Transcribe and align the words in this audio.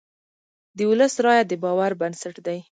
د 0.77 0.79
ولس 0.89 1.13
رایه 1.25 1.43
د 1.47 1.53
باور 1.63 1.91
بنسټ 2.01 2.35
دی. 2.45 2.59